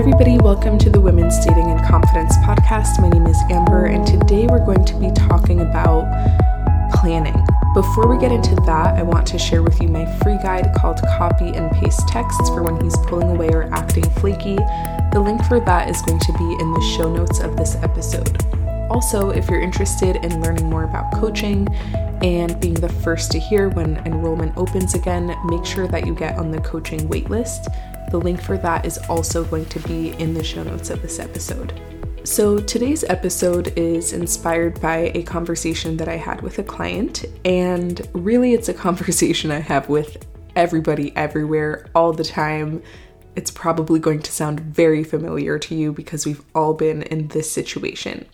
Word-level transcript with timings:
everybody. 0.00 0.38
Welcome 0.38 0.78
to 0.78 0.88
the 0.88 0.98
Women's 0.98 1.38
Dating 1.44 1.70
and 1.70 1.78
Confidence 1.84 2.34
podcast. 2.38 2.98
My 3.02 3.10
name 3.10 3.26
is 3.26 3.36
Amber, 3.50 3.84
and 3.84 4.06
today 4.06 4.46
we're 4.46 4.64
going 4.64 4.82
to 4.86 4.94
be 4.98 5.10
talking 5.10 5.60
about 5.60 6.08
planning. 6.94 7.36
Before 7.74 8.08
we 8.08 8.18
get 8.18 8.32
into 8.32 8.54
that, 8.64 8.96
I 8.96 9.02
want 9.02 9.26
to 9.26 9.38
share 9.38 9.62
with 9.62 9.78
you 9.78 9.88
my 9.88 10.06
free 10.20 10.38
guide 10.38 10.72
called 10.74 11.00
Copy 11.18 11.50
and 11.50 11.70
Paste 11.72 12.08
Texts 12.08 12.48
for 12.48 12.62
when 12.62 12.80
he's 12.80 12.96
pulling 13.08 13.28
away 13.28 13.50
or 13.50 13.64
acting 13.74 14.08
flaky. 14.12 14.56
The 15.12 15.20
link 15.22 15.44
for 15.44 15.60
that 15.60 15.90
is 15.90 16.00
going 16.00 16.20
to 16.20 16.32
be 16.32 16.56
in 16.58 16.72
the 16.72 16.94
show 16.96 17.14
notes 17.14 17.40
of 17.40 17.58
this 17.58 17.74
episode. 17.82 18.42
Also, 18.88 19.28
if 19.28 19.50
you're 19.50 19.60
interested 19.60 20.16
in 20.24 20.40
learning 20.40 20.70
more 20.70 20.84
about 20.84 21.12
coaching 21.12 21.68
and 22.22 22.58
being 22.58 22.72
the 22.72 22.88
first 22.88 23.30
to 23.32 23.38
hear 23.38 23.68
when 23.68 23.98
enrollment 24.06 24.56
opens 24.56 24.94
again, 24.94 25.36
make 25.44 25.66
sure 25.66 25.86
that 25.88 26.06
you 26.06 26.14
get 26.14 26.38
on 26.38 26.50
the 26.50 26.60
coaching 26.62 27.00
waitlist. 27.00 27.66
The 28.10 28.18
link 28.18 28.42
for 28.42 28.56
that 28.58 28.84
is 28.84 28.98
also 29.08 29.44
going 29.44 29.66
to 29.66 29.78
be 29.80 30.10
in 30.18 30.34
the 30.34 30.42
show 30.42 30.64
notes 30.64 30.90
of 30.90 31.00
this 31.00 31.20
episode. 31.20 31.80
So, 32.24 32.58
today's 32.58 33.04
episode 33.04 33.72
is 33.78 34.12
inspired 34.12 34.80
by 34.80 35.12
a 35.14 35.22
conversation 35.22 35.96
that 35.98 36.08
I 36.08 36.16
had 36.16 36.42
with 36.42 36.58
a 36.58 36.64
client, 36.64 37.24
and 37.44 38.06
really, 38.12 38.52
it's 38.52 38.68
a 38.68 38.74
conversation 38.88 39.52
I 39.52 39.60
have 39.60 39.88
with 39.88 40.26
everybody 40.56 41.16
everywhere 41.16 41.86
all 41.94 42.12
the 42.12 42.24
time. 42.24 42.82
It's 43.36 43.52
probably 43.52 44.00
going 44.00 44.22
to 44.22 44.32
sound 44.32 44.58
very 44.58 45.04
familiar 45.04 45.56
to 45.60 45.74
you 45.76 45.92
because 45.92 46.26
we've 46.26 46.44
all 46.52 46.74
been 46.74 47.02
in 47.04 47.28
this 47.28 47.48
situation. 47.48 48.26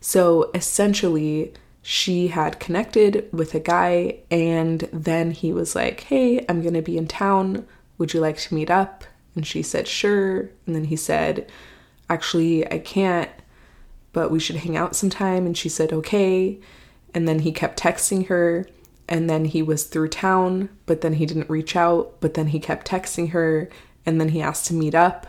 So, 0.00 0.50
essentially, 0.54 1.54
she 1.82 2.28
had 2.28 2.58
connected 2.58 3.28
with 3.32 3.54
a 3.54 3.60
guy, 3.60 4.18
and 4.28 4.80
then 4.92 5.30
he 5.30 5.52
was 5.52 5.76
like, 5.76 6.00
Hey, 6.00 6.44
I'm 6.48 6.62
gonna 6.62 6.82
be 6.82 6.98
in 6.98 7.06
town 7.06 7.64
would 7.98 8.12
you 8.12 8.20
like 8.20 8.38
to 8.38 8.54
meet 8.54 8.70
up? 8.70 9.04
And 9.34 9.46
she 9.46 9.62
said, 9.62 9.88
Sure. 9.88 10.50
And 10.66 10.74
then 10.74 10.84
he 10.84 10.96
said, 10.96 11.50
Actually, 12.08 12.70
I 12.70 12.78
can't, 12.78 13.30
but 14.12 14.30
we 14.30 14.38
should 14.38 14.56
hang 14.56 14.76
out 14.76 14.96
sometime. 14.96 15.46
And 15.46 15.56
she 15.56 15.68
said, 15.68 15.92
Okay. 15.92 16.58
And 17.14 17.28
then 17.28 17.40
he 17.40 17.52
kept 17.52 17.80
texting 17.80 18.26
her. 18.26 18.66
And 19.08 19.28
then 19.28 19.44
he 19.44 19.62
was 19.62 19.84
through 19.84 20.08
town, 20.08 20.70
but 20.86 21.02
then 21.02 21.14
he 21.14 21.26
didn't 21.26 21.50
reach 21.50 21.76
out. 21.76 22.20
But 22.20 22.34
then 22.34 22.48
he 22.48 22.58
kept 22.58 22.88
texting 22.88 23.30
her. 23.30 23.68
And 24.06 24.20
then 24.20 24.30
he 24.30 24.40
asked 24.40 24.66
to 24.66 24.74
meet 24.74 24.94
up. 24.94 25.26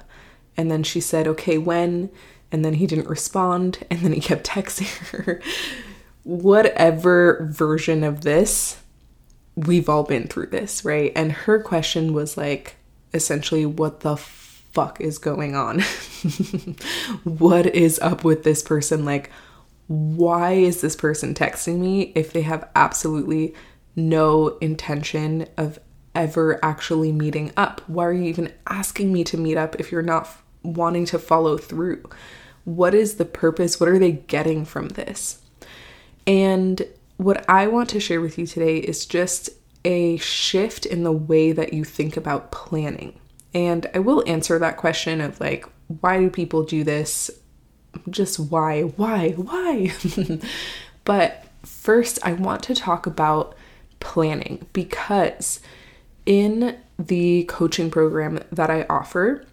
And 0.57 0.71
then 0.71 0.83
she 0.83 1.01
said, 1.01 1.27
Okay, 1.27 1.57
when? 1.57 2.09
And 2.51 2.63
then 2.63 2.75
he 2.75 2.87
didn't 2.87 3.09
respond. 3.09 3.85
And 3.89 4.01
then 4.01 4.13
he 4.13 4.21
kept 4.21 4.45
texting 4.47 4.87
her. 5.09 5.41
Whatever 6.23 7.47
version 7.51 8.03
of 8.03 8.21
this, 8.21 8.81
we've 9.55 9.89
all 9.89 10.03
been 10.03 10.27
through 10.27 10.47
this, 10.47 10.83
right? 10.83 11.11
And 11.15 11.31
her 11.31 11.59
question 11.59 12.13
was 12.13 12.37
like, 12.37 12.75
essentially, 13.13 13.65
what 13.65 14.01
the 14.01 14.17
fuck 14.17 14.99
is 14.99 15.17
going 15.17 15.55
on? 15.55 15.79
what 17.23 17.65
is 17.67 17.99
up 17.99 18.23
with 18.23 18.43
this 18.43 18.61
person? 18.61 19.05
Like, 19.05 19.31
why 19.87 20.53
is 20.53 20.81
this 20.81 20.95
person 20.95 21.33
texting 21.33 21.79
me 21.79 22.11
if 22.15 22.33
they 22.33 22.41
have 22.41 22.69
absolutely 22.75 23.53
no 23.95 24.57
intention 24.57 25.47
of 25.57 25.79
ever 26.13 26.59
actually 26.63 27.11
meeting 27.11 27.51
up? 27.55 27.81
Why 27.87 28.05
are 28.05 28.13
you 28.13 28.23
even 28.23 28.51
asking 28.67 29.13
me 29.13 29.23
to 29.25 29.37
meet 29.37 29.57
up 29.57 29.75
if 29.79 29.91
you're 29.91 30.01
not 30.01 30.23
f- 30.23 30.43
wanting 30.63 31.05
to 31.05 31.19
follow 31.19 31.57
through? 31.57 32.03
What 32.65 32.93
is 32.93 33.15
the 33.15 33.25
purpose? 33.25 33.79
What 33.79 33.89
are 33.89 33.99
they 33.99 34.13
getting 34.13 34.65
from 34.65 34.89
this? 34.89 35.41
And 36.27 36.85
what 37.17 37.47
I 37.49 37.67
want 37.67 37.89
to 37.89 37.99
share 37.99 38.21
with 38.21 38.37
you 38.37 38.45
today 38.45 38.77
is 38.77 39.05
just 39.05 39.49
a 39.83 40.17
shift 40.17 40.85
in 40.85 41.03
the 41.03 41.11
way 41.11 41.51
that 41.51 41.73
you 41.73 41.83
think 41.83 42.17
about 42.17 42.51
planning. 42.51 43.19
And 43.53 43.87
I 43.93 43.99
will 43.99 44.23
answer 44.27 44.59
that 44.59 44.77
question 44.77 45.21
of 45.21 45.39
like, 45.39 45.65
why 46.01 46.19
do 46.19 46.29
people 46.29 46.63
do 46.63 46.83
this? 46.83 47.31
Just 48.09 48.39
why, 48.39 48.81
why, 48.81 49.31
why? 49.31 49.93
but 51.05 51.45
first, 51.63 52.19
I 52.23 52.33
want 52.33 52.63
to 52.63 52.75
talk 52.75 53.05
about 53.05 53.55
planning 53.99 54.67
because 54.73 55.61
in 56.25 56.77
the 56.99 57.45
coaching 57.45 57.91
program 57.91 58.43
that 58.51 58.69
I 58.69 58.85
offer, 58.89 59.45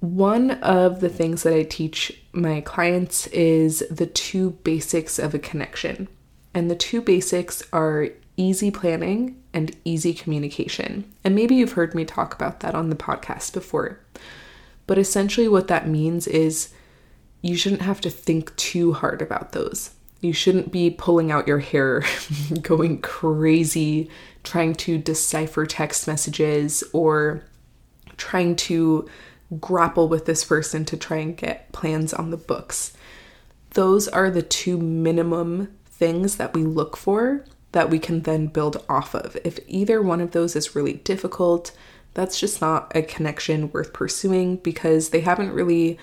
one 0.00 0.50
of 0.50 1.00
the 1.00 1.08
things 1.08 1.44
that 1.44 1.54
I 1.54 1.62
teach 1.62 2.20
my 2.32 2.60
clients 2.60 3.26
is 3.28 3.84
the 3.90 4.06
two 4.06 4.50
basics 4.50 5.18
of 5.18 5.34
a 5.34 5.38
connection. 5.38 6.08
And 6.54 6.70
the 6.70 6.76
two 6.76 7.02
basics 7.02 7.62
are 7.72 8.08
easy 8.36 8.70
planning 8.70 9.42
and 9.52 9.76
easy 9.84 10.14
communication. 10.14 11.12
And 11.22 11.34
maybe 11.34 11.54
you've 11.54 11.72
heard 11.72 11.94
me 11.94 12.04
talk 12.04 12.34
about 12.34 12.60
that 12.60 12.74
on 12.74 12.90
the 12.90 12.96
podcast 12.96 13.52
before. 13.52 14.00
But 14.86 14.98
essentially, 14.98 15.48
what 15.48 15.68
that 15.68 15.88
means 15.88 16.26
is 16.26 16.72
you 17.42 17.56
shouldn't 17.56 17.82
have 17.82 18.00
to 18.02 18.10
think 18.10 18.54
too 18.56 18.92
hard 18.92 19.22
about 19.22 19.52
those. 19.52 19.90
You 20.20 20.32
shouldn't 20.32 20.72
be 20.72 20.90
pulling 20.90 21.30
out 21.30 21.46
your 21.46 21.58
hair, 21.58 22.02
going 22.62 23.00
crazy, 23.00 24.10
trying 24.42 24.74
to 24.76 24.98
decipher 24.98 25.66
text 25.66 26.06
messages 26.06 26.82
or 26.92 27.44
trying 28.16 28.56
to 28.56 29.08
grapple 29.60 30.08
with 30.08 30.26
this 30.26 30.44
person 30.44 30.84
to 30.86 30.96
try 30.96 31.18
and 31.18 31.36
get 31.36 31.70
plans 31.72 32.14
on 32.14 32.30
the 32.30 32.36
books. 32.36 32.94
Those 33.70 34.08
are 34.08 34.30
the 34.30 34.42
two 34.42 34.78
minimum 34.78 35.76
things 36.04 36.36
that 36.36 36.52
we 36.52 36.62
look 36.62 36.98
for 36.98 37.46
that 37.72 37.88
we 37.88 37.98
can 37.98 38.20
then 38.20 38.46
build 38.46 38.84
off 38.90 39.14
of. 39.14 39.38
If 39.42 39.58
either 39.66 40.02
one 40.02 40.20
of 40.20 40.32
those 40.32 40.54
is 40.54 40.76
really 40.76 40.92
difficult, 40.92 41.72
that's 42.12 42.38
just 42.38 42.60
not 42.60 42.92
a 42.94 43.00
connection 43.00 43.72
worth 43.72 43.94
pursuing 43.94 44.56
because 44.56 45.08
they 45.08 45.20
haven't 45.20 45.54
really 45.54 45.98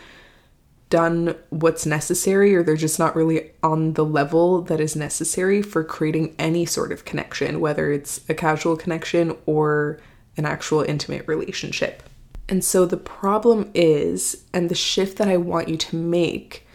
done 0.90 1.36
what's 1.52 1.86
necessary 1.86 2.56
or 2.56 2.64
they're 2.64 2.76
just 2.76 2.98
not 2.98 3.16
really 3.16 3.52
on 3.62 3.94
the 3.94 4.04
level 4.04 4.64
that 4.64 4.80
is 4.80 4.96
necessary 4.96 5.62
for 5.62 5.84
creating 5.84 6.34
any 6.40 6.66
sort 6.66 6.92
of 6.92 7.06
connection, 7.06 7.60
whether 7.60 7.92
it's 7.92 8.28
a 8.28 8.34
casual 8.34 8.76
connection 8.76 9.38
or 9.46 10.00
an 10.36 10.48
actual 10.48 10.82
intimate 10.82 11.28
relationship. 11.28 12.02
And 12.50 12.64
so 12.64 12.88
the 12.88 12.98
problem 12.98 13.70
is, 13.76 14.46
and 14.52 14.68
the 14.68 14.74
shift 14.74 15.20
that 15.20 15.28
I 15.28 15.38
want 15.38 15.70
you 15.70 15.78
to 15.78 15.96
make 15.96 16.68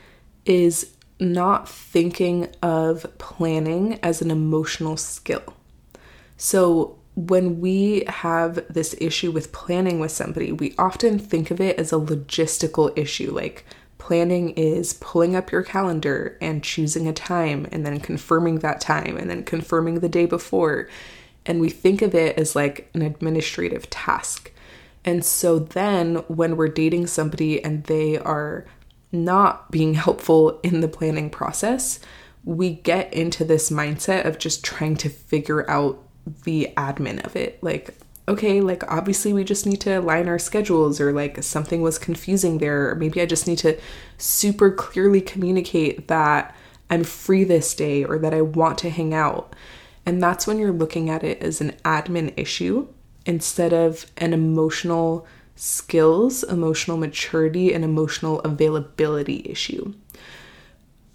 is 0.45 0.96
not 1.19 1.69
thinking 1.69 2.49
of 2.63 3.07
planning 3.19 3.99
as 4.03 4.21
an 4.21 4.31
emotional 4.31 4.97
skill. 4.97 5.55
So, 6.37 6.99
when 7.15 7.61
we 7.61 8.05
have 8.09 8.63
this 8.69 8.95
issue 9.01 9.31
with 9.31 9.51
planning 9.53 10.01
with 10.01 10.13
somebody, 10.13 10.53
we 10.53 10.75
often 10.77 11.19
think 11.19 11.51
of 11.51 11.63
it 11.63 11.79
as 11.79 11.91
a 11.91 11.97
logistical 11.97 12.97
issue. 12.97 13.33
Like, 13.33 13.65
planning 14.07 14.51
is 14.51 14.93
pulling 14.95 15.35
up 15.35 15.51
your 15.51 15.63
calendar 15.63 16.37
and 16.41 16.63
choosing 16.63 17.09
a 17.09 17.13
time 17.13 17.67
and 17.73 17.85
then 17.85 17.99
confirming 17.99 18.61
that 18.61 18.81
time 18.81 19.17
and 19.17 19.31
then 19.31 19.43
confirming 19.43 20.01
the 20.01 20.09
day 20.09 20.27
before. 20.27 20.89
And 21.47 21.61
we 21.61 21.71
think 21.71 22.03
of 22.03 22.15
it 22.15 22.39
as 22.39 22.55
like 22.55 22.89
an 22.95 23.03
administrative 23.03 23.89
task. 23.89 24.53
And 25.05 25.25
so 25.25 25.59
then 25.59 26.17
when 26.29 26.57
we're 26.57 26.69
dating 26.69 27.07
somebody 27.07 27.63
and 27.65 27.85
they 27.85 28.19
are 28.19 28.67
not 29.25 29.71
being 29.71 29.95
helpful 29.95 30.61
in 30.63 30.81
the 30.81 30.89
planning 30.89 31.31
process, 31.31 32.01
we 32.45 32.75
get 32.75 33.13
into 33.13 33.45
this 33.45 33.71
mindset 33.71 34.25
of 34.25 34.39
just 34.39 34.65
trying 34.65 34.97
to 34.99 35.09
figure 35.09 35.69
out 35.71 36.03
the 36.45 36.73
admin 36.77 37.25
of 37.25 37.35
it. 37.37 37.63
Like, 37.63 37.97
okay, 38.29 38.61
like 38.61 38.91
obviously 38.93 39.33
we 39.33 39.45
just 39.45 39.67
need 39.67 39.81
to 39.83 39.99
align 39.99 40.29
our 40.29 40.39
schedules, 40.39 41.01
or 41.01 41.13
like 41.13 41.43
something 41.43 41.83
was 41.83 41.99
confusing 41.99 42.59
there, 42.59 42.91
or 42.91 42.95
maybe 42.95 43.21
I 43.21 43.27
just 43.27 43.47
need 43.47 43.59
to 43.59 43.79
super 44.19 44.71
clearly 44.71 45.21
communicate 45.21 46.09
that 46.09 46.55
I'm 46.91 47.05
free 47.05 47.45
this 47.45 47.75
day 47.75 48.05
or 48.05 48.19
that 48.19 48.35
I 48.35 48.43
want 48.43 48.79
to 48.79 48.91
hang 48.91 49.15
out. 49.15 49.55
And 50.05 50.23
that's 50.23 50.47
when 50.47 50.59
you're 50.59 50.73
looking 50.73 51.11
at 51.11 51.25
it 51.25 51.43
as 51.43 51.61
an 51.61 51.73
admin 51.85 52.33
issue 52.37 52.89
instead 53.25 53.73
of 53.73 54.07
an 54.19 54.33
emotional 54.33 55.27
skills, 55.57 56.45
emotional 56.45 56.97
maturity, 56.97 57.73
and 57.73 57.83
emotional 57.83 58.41
availability 58.41 59.43
issue. 59.47 59.95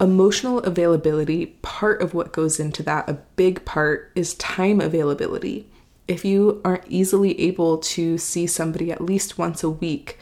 Emotional 0.00 0.58
availability, 0.58 1.46
part 1.62 2.02
of 2.02 2.12
what 2.12 2.32
goes 2.32 2.58
into 2.58 2.82
that, 2.82 3.08
a 3.08 3.14
big 3.36 3.64
part, 3.64 4.10
is 4.16 4.34
time 4.34 4.80
availability. 4.80 5.70
If 6.08 6.24
you 6.24 6.60
aren't 6.64 6.88
easily 6.88 7.40
able 7.40 7.78
to 7.78 8.18
see 8.18 8.46
somebody 8.48 8.90
at 8.90 9.00
least 9.00 9.38
once 9.38 9.62
a 9.62 9.70
week, 9.70 10.18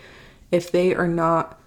if 0.51 0.71
they 0.71 0.95
are 0.95 1.09
not 1.09 1.59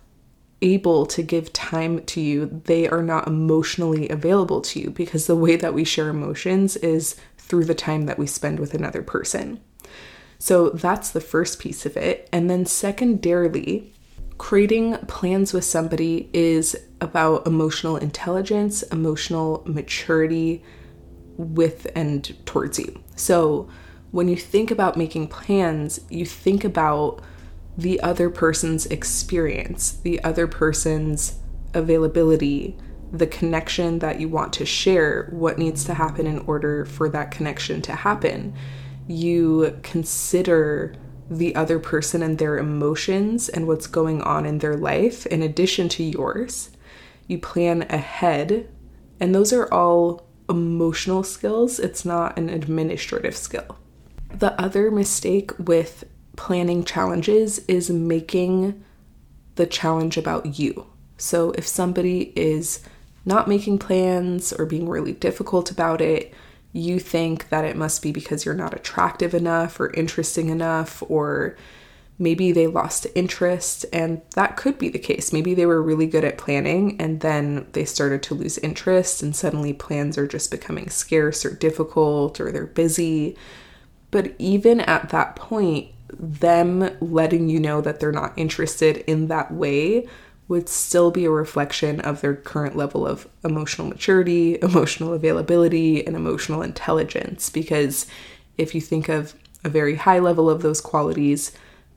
able 0.62 1.06
to 1.08 1.24
give 1.24 1.52
time 1.52 2.04
to 2.06 2.22
you, 2.22 2.62
they 2.66 2.88
are 2.88 3.04
not 3.04 3.28
emotionally 3.28 4.08
available 4.10 4.62
to 4.62 4.80
you 4.80 4.90
because 4.92 5.28
the 5.28 5.36
way 5.36 5.56
that 5.56 5.74
we 5.74 5.84
share 5.84 6.10
emotions 6.10 6.78
is 6.78 7.16
through 7.38 7.66
the 7.66 7.76
time 7.76 8.06
that 8.06 8.18
we 8.18 8.26
spend 8.26 8.60
with 8.60 8.74
another 8.74 9.02
person. 9.02 9.60
So 10.44 10.72
that's 10.72 11.12
the 11.12 11.22
first 11.22 11.58
piece 11.58 11.86
of 11.86 11.96
it. 11.96 12.28
And 12.34 12.50
then, 12.50 12.66
secondarily, 12.66 13.94
creating 14.38 14.98
plans 15.08 15.54
with 15.54 15.64
somebody 15.64 16.30
is 16.34 16.76
about 17.00 17.48
emotional 17.48 17.96
intelligence, 17.96 18.82
emotional 18.84 19.64
maturity 19.66 20.62
with 21.38 21.90
and 21.96 22.36
towards 22.46 22.78
you. 22.78 23.02
So, 23.16 23.70
when 24.12 24.28
you 24.28 24.36
think 24.36 24.70
about 24.70 24.98
making 24.98 25.30
plans, 25.30 26.02
you 26.10 26.26
think 26.26 26.66
about 26.66 27.22
the 27.78 28.02
other 28.02 28.30
person's 28.30 28.86
experience, 28.88 29.94
the 29.94 30.22
other 30.26 30.46
person's 30.46 31.40
availability, 31.74 32.76
the 33.14 33.28
connection 33.28 34.00
that 34.00 34.20
you 34.20 34.28
want 34.28 34.52
to 34.52 34.66
share, 34.66 35.30
what 35.32 35.58
needs 35.58 35.86
to 35.86 35.94
happen 35.94 36.28
in 36.28 36.40
order 36.40 36.84
for 36.84 37.08
that 37.08 37.32
connection 37.32 37.82
to 37.84 37.96
happen. 37.96 38.54
You 39.08 39.80
consider 39.84 40.96
the 41.30 41.56
other 41.56 41.80
person 41.80 42.22
and 42.22 42.38
their 42.38 42.58
emotions 42.58 43.50
and 43.50 43.68
what's 43.68 43.88
going 43.88 44.22
on 44.22 44.46
in 44.46 44.60
their 44.60 44.76
life 44.76 45.26
in 45.26 45.42
addition 45.42 45.90
to 45.90 46.04
yours. 46.04 46.70
You 47.28 47.40
plan 47.40 47.84
ahead, 47.90 48.70
and 49.20 49.34
those 49.34 49.54
are 49.54 49.72
all 49.74 50.28
emotional 50.50 51.24
skills. 51.24 51.80
It's 51.80 52.06
not 52.06 52.38
an 52.38 52.50
administrative 52.50 53.36
skill. 53.36 53.78
The 54.34 54.60
other 54.62 54.92
mistake 54.92 55.52
with 55.58 56.04
planning 56.36 56.84
challenges 56.84 57.60
is 57.68 57.90
making 57.90 58.84
the 59.56 59.66
challenge 59.66 60.18
about 60.18 60.60
you. 60.60 60.88
So 61.18 61.52
if 61.52 61.68
somebody 61.68 62.34
is 62.36 62.82
not 63.26 63.48
making 63.48 63.80
plans 63.80 64.52
or 64.52 64.66
being 64.66 64.90
really 64.90 65.14
difficult 65.14 65.72
about 65.72 66.02
it, 66.02 66.34
you 66.74 67.00
think 67.00 67.50
that 67.50 67.64
it 67.64 67.78
must 67.78 68.02
be 68.02 68.12
because 68.12 68.44
you're 68.44 68.56
not 68.56 68.74
attractive 68.74 69.34
enough 69.34 69.80
or 69.80 69.94
interesting 69.94 70.50
enough, 70.50 71.04
or 71.08 71.56
maybe 72.18 72.52
they 72.52 72.68
lost 72.68 73.06
interest. 73.14 73.86
And 73.94 74.22
that 74.36 74.58
could 74.58 74.80
be 74.80 74.90
the 74.90 75.00
case. 75.00 75.32
Maybe 75.32 75.54
they 75.54 75.68
were 75.68 75.82
really 75.82 76.08
good 76.08 76.24
at 76.24 76.38
planning 76.38 77.00
and 77.00 77.22
then 77.22 77.68
they 77.74 77.86
started 77.86 78.24
to 78.24 78.34
lose 78.34 78.58
interest, 78.58 79.22
and 79.22 79.36
suddenly 79.36 79.72
plans 79.72 80.18
are 80.18 80.28
just 80.28 80.50
becoming 80.50 80.90
scarce 80.90 81.46
or 81.46 81.52
difficult 81.52 82.40
or 82.40 82.52
they're 82.52 82.66
busy. 82.66 83.38
But 84.10 84.34
even 84.40 84.80
at 84.82 85.10
that 85.10 85.36
point, 85.36 85.90
them 86.10 86.90
letting 87.02 87.50
you 87.50 87.60
know 87.60 87.82
that 87.82 88.00
they're 88.00 88.12
not 88.12 88.34
interested 88.38 88.98
in 88.98 89.28
that 89.28 89.52
way 89.52 90.08
would 90.54 90.70
still 90.70 91.10
be 91.10 91.26
a 91.26 91.32
reflection 91.32 92.00
of 92.02 92.22
their 92.22 92.36
current 92.36 92.76
level 92.76 93.08
of 93.08 93.28
emotional 93.44 93.88
maturity, 93.88 94.60
emotional 94.62 95.12
availability, 95.12 96.06
and 96.06 96.16
emotional 96.16 96.62
intelligence. 96.62 97.50
Because 97.50 98.06
if 98.56 98.76
you 98.76 98.80
think 98.80 99.10
of 99.10 99.34
a 99.64 99.70
very 99.70 99.96
high 99.96 100.20
level 100.20 100.52
of 100.52 100.62
those 100.62 100.80
qualities, 100.80 101.54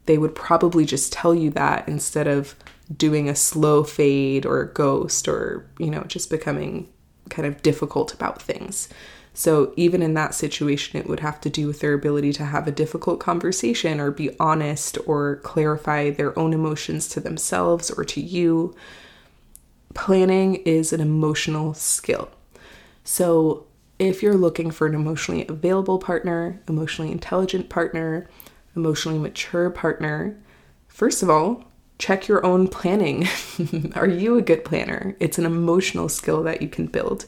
they 0.07 0.17
would 0.17 0.35
probably 0.35 0.87
just 0.87 1.13
tell 1.13 1.35
you 1.35 1.51
that 1.51 1.87
instead 1.87 2.27
of 2.27 2.55
doing 2.97 3.29
a 3.29 3.35
slow 3.35 3.85
fade 3.85 4.47
or 4.47 4.63
a 4.63 4.73
ghost 4.73 5.29
or, 5.29 5.67
you 5.79 5.91
know, 5.91 6.05
just 6.05 6.31
becoming 6.31 6.89
kind 7.29 7.47
of 7.47 7.61
difficult 7.61 8.15
about 8.15 8.41
things. 8.41 8.89
So, 9.39 9.75
even 9.77 10.01
in 10.01 10.15
that 10.15 10.35
situation, 10.35 10.99
it 10.99 11.07
would 11.07 11.21
have 11.21 11.43
to 11.43 11.51
do 11.51 11.67
with 11.67 11.81
their 11.81 11.93
ability 11.93 12.33
to 12.33 12.45
have 12.47 12.67
a 12.67 12.73
difficult 12.73 13.21
conversation 13.21 14.01
or 14.01 14.11
be 14.11 14.31
honest 14.41 14.97
or 15.05 15.37
clarify 15.43 16.09
their 16.09 16.37
own 16.39 16.55
emotions 16.55 17.07
to 17.09 17.21
themselves 17.21 17.91
or 17.91 18.03
to 18.03 18.21
you. 18.23 18.75
Planning 19.93 20.55
is 20.65 20.91
an 20.91 21.03
emotional 21.03 21.75
skill. 21.75 22.31
So, 23.05 23.67
if 23.99 24.23
you're 24.23 24.39
looking 24.39 24.71
for 24.71 24.87
an 24.87 24.95
emotionally 24.95 25.47
available 25.47 25.99
partner, 25.99 26.63
emotionally 26.67 27.13
intelligent 27.13 27.69
partner, 27.69 28.31
emotionally 28.75 29.19
mature 29.19 29.69
partner, 29.69 30.35
first 30.89 31.23
of 31.23 31.29
all, 31.29 31.65
check 31.99 32.27
your 32.27 32.45
own 32.45 32.69
planning. 32.69 33.29
Are 33.97 34.09
you 34.09 34.39
a 34.39 34.43
good 34.43 34.65
planner? 34.65 35.15
It's 35.21 35.39
an 35.39 35.45
emotional 35.45 36.09
skill 36.09 36.43
that 36.45 36.63
you 36.63 36.69
can 36.69 36.87
build. 36.87 37.27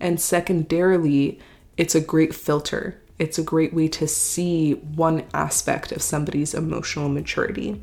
And 0.00 0.20
secondarily, 0.20 1.38
it's 1.76 1.94
a 1.94 2.00
great 2.00 2.34
filter. 2.34 3.00
It's 3.18 3.38
a 3.38 3.42
great 3.42 3.74
way 3.74 3.86
to 3.88 4.08
see 4.08 4.72
one 4.72 5.24
aspect 5.34 5.92
of 5.92 6.00
somebody's 6.00 6.54
emotional 6.54 7.08
maturity. 7.08 7.80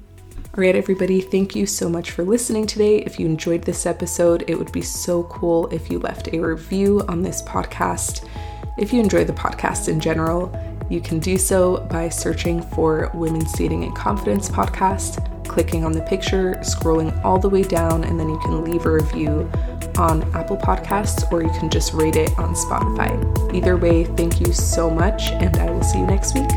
All 0.57 0.63
right, 0.63 0.75
everybody, 0.75 1.21
thank 1.21 1.55
you 1.55 1.67
so 1.67 1.87
much 1.87 2.09
for 2.09 2.23
listening 2.23 2.65
today. 2.65 2.97
If 2.99 3.19
you 3.19 3.27
enjoyed 3.27 3.61
this 3.61 3.85
episode, 3.85 4.43
it 4.47 4.57
would 4.57 4.71
be 4.71 4.81
so 4.81 5.23
cool 5.25 5.67
if 5.67 5.91
you 5.91 5.99
left 5.99 6.33
a 6.33 6.39
review 6.39 7.03
on 7.07 7.21
this 7.21 7.43
podcast. 7.43 8.27
If 8.79 8.91
you 8.91 8.99
enjoy 8.99 9.23
the 9.23 9.33
podcast 9.33 9.87
in 9.87 9.99
general, 9.99 10.51
you 10.89 11.01
can 11.01 11.19
do 11.19 11.37
so 11.37 11.85
by 11.91 12.09
searching 12.09 12.61
for 12.61 13.11
Women's 13.13 13.51
Dating 13.53 13.83
and 13.83 13.95
Confidence 13.95 14.49
podcast, 14.49 15.45
clicking 15.47 15.83
on 15.83 15.91
the 15.91 16.01
picture, 16.01 16.53
scrolling 16.61 17.23
all 17.23 17.37
the 17.37 17.49
way 17.49 17.61
down, 17.61 18.03
and 18.03 18.19
then 18.19 18.29
you 18.29 18.39
can 18.39 18.63
leave 18.63 18.85
a 18.87 18.91
review 18.91 19.49
on 19.97 20.23
Apple 20.35 20.57
Podcasts 20.57 21.29
or 21.31 21.41
you 21.43 21.49
can 21.51 21.69
just 21.69 21.93
rate 21.93 22.15
it 22.15 22.37
on 22.37 22.53
Spotify. 22.53 23.53
Either 23.53 23.77
way, 23.77 24.03
thank 24.03 24.39
you 24.39 24.53
so 24.53 24.89
much, 24.89 25.31
and 25.31 25.57
I 25.57 25.69
will 25.71 25.83
see 25.83 25.99
you 25.99 26.05
next 26.05 26.33
week. 26.35 26.49